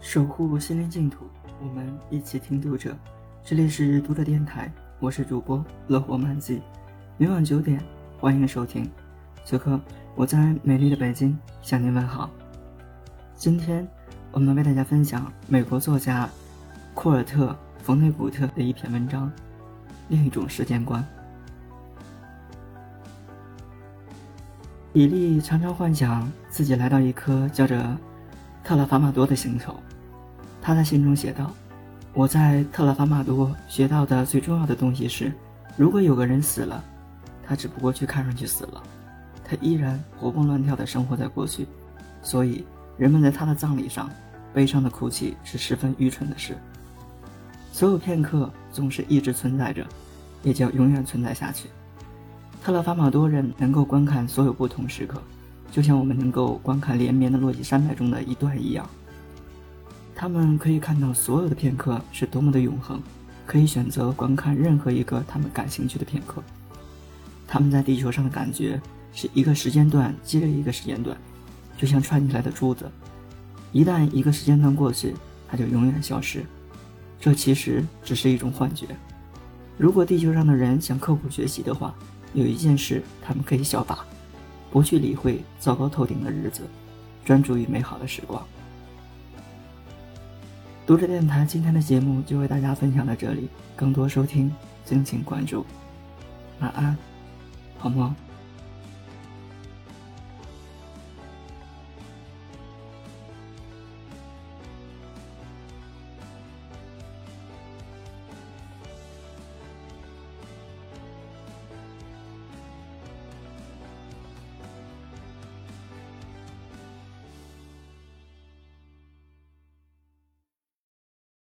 [0.00, 1.26] 守护心灵净土，
[1.60, 2.96] 我们一起听读者。
[3.44, 6.62] 这里是读者电台，我是主播乐活漫记。
[7.18, 7.78] 每晚九点，
[8.18, 8.90] 欢迎收听。
[9.44, 9.78] 此刻
[10.16, 12.30] 我在美丽的北京向您问好。
[13.36, 13.86] 今天
[14.32, 16.26] 我们为大家分享美国作家
[16.94, 17.48] 库尔特·
[17.82, 19.28] 冯内古特的一篇文章
[20.08, 21.02] 《另一种时间观》。
[24.94, 27.96] 比利常常幻想自己来到一颗叫着
[28.70, 29.74] 特拉法马多的星球。
[30.62, 31.50] 他在信中写道
[32.14, 35.32] ：“我在特拉法马多学到的最重要的东西是，
[35.76, 36.80] 如果有个人死了，
[37.44, 38.80] 他只不过去看上去死了，
[39.44, 41.66] 他依然活蹦乱跳地生活在过去。
[42.22, 42.64] 所以，
[42.96, 44.08] 人们在他的葬礼上
[44.54, 46.56] 悲伤的哭泣是十分愚蠢的事。
[47.72, 49.84] 所有片刻总是一直存在着，
[50.44, 51.68] 也将永远存在下去。”
[52.62, 55.20] 特拉法马多人能够观看所有不同时刻，
[55.70, 58.88] 就像我们能够观看连绵的落基山脉中的一段一样。
[60.14, 63.00] 他们可以看到所有的片刻是多么的永恒，
[63.46, 66.42] 可以选择观看任何一个他们感兴趣的片刻。
[67.46, 68.80] 他们在地球上的感觉
[69.12, 71.16] 是一个时间段接着一个时间段，
[71.78, 72.90] 就像串起来的珠子。
[73.72, 75.14] 一旦一个时间段过去，
[75.48, 76.44] 它就永远消失。
[77.18, 78.86] 这其实只是一种幻觉。
[79.78, 81.94] 如果地球上的人想刻苦学习的话，
[82.34, 84.04] 有一件事，他们可以效法，
[84.70, 86.62] 不去理会糟糕透顶的日子，
[87.24, 88.42] 专注于美好的时光。
[90.86, 94.52] 读者电台今天的节目就为大家分享到这里，更多收听
[94.84, 95.64] 敬请关注。
[96.60, 96.96] 晚安，
[97.78, 98.14] 好梦。